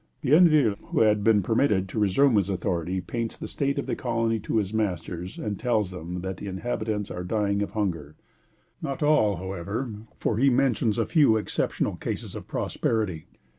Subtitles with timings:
[0.21, 4.39] Bienville, who had been permitted to resume his authority, paints the state of the colony
[4.39, 8.15] to his masters, and tells them that the inhabitants are dying of hunger,
[8.81, 13.27] not all, however, for he mentions a few exceptional cases of prosperity.